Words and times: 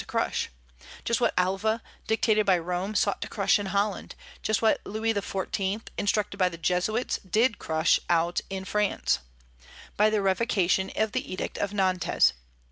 to 0.03 0.07
crush; 0.07 0.49
just 1.05 1.21
what 1.21 1.31
Alva, 1.37 1.83
dictated 2.07 2.43
by 2.43 2.57
Rome, 2.57 2.95
sought 2.95 3.21
to 3.21 3.27
crush 3.27 3.59
in 3.59 3.67
Holland; 3.67 4.15
just 4.41 4.59
what 4.59 4.81
Louis 4.83 5.13
XIV., 5.13 5.89
instructed 5.95 6.37
by 6.37 6.49
the 6.49 6.57
Jesuits, 6.57 7.19
did 7.19 7.59
crush 7.59 7.99
out 8.09 8.41
in 8.49 8.65
France, 8.65 9.19
by 9.97 10.09
the 10.09 10.23
revocation 10.23 10.91
of 10.95 11.11
the 11.11 11.31
Edict 11.31 11.59
of 11.59 11.71
Nantes. 11.71 12.33